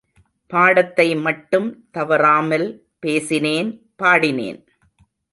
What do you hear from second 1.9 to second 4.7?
தவறாமல் பேசினேன் பாடினேன்.